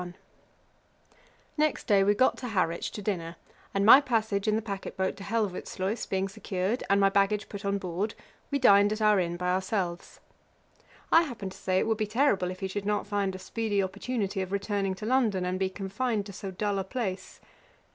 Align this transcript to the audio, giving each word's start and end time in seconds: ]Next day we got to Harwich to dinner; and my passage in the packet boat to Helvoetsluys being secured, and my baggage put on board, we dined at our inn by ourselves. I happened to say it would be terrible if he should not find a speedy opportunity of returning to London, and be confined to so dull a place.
]Next 1.59 1.85
day 1.85 2.03
we 2.03 2.15
got 2.15 2.35
to 2.37 2.47
Harwich 2.47 2.89
to 2.93 3.03
dinner; 3.03 3.35
and 3.71 3.85
my 3.85 4.01
passage 4.01 4.47
in 4.47 4.55
the 4.55 4.61
packet 4.63 4.97
boat 4.97 5.15
to 5.17 5.23
Helvoetsluys 5.23 6.09
being 6.09 6.27
secured, 6.27 6.83
and 6.89 6.99
my 6.99 7.09
baggage 7.09 7.47
put 7.47 7.63
on 7.63 7.77
board, 7.77 8.15
we 8.49 8.57
dined 8.57 8.91
at 8.91 8.99
our 8.99 9.19
inn 9.19 9.37
by 9.37 9.49
ourselves. 9.49 10.19
I 11.11 11.21
happened 11.21 11.51
to 11.51 11.57
say 11.59 11.77
it 11.77 11.85
would 11.85 11.99
be 11.99 12.07
terrible 12.07 12.49
if 12.49 12.61
he 12.61 12.67
should 12.67 12.83
not 12.87 13.05
find 13.05 13.35
a 13.35 13.37
speedy 13.37 13.83
opportunity 13.83 14.41
of 14.41 14.51
returning 14.51 14.95
to 14.95 15.05
London, 15.05 15.45
and 15.45 15.59
be 15.59 15.69
confined 15.69 16.25
to 16.25 16.33
so 16.33 16.49
dull 16.49 16.79
a 16.79 16.83
place. 16.83 17.39